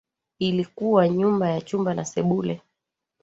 Ilikuwa 0.39 1.09
nyumba 1.09 1.49
ya 1.49 1.61
chumba 1.61 1.93
na 1.93 2.05
sebule 2.05 2.61